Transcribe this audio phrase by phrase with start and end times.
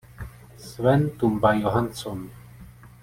[0.57, 2.19] Sven Tumba Johansson.